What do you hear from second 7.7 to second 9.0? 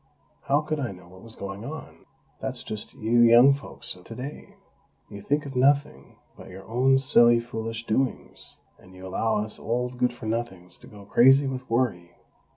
doings, and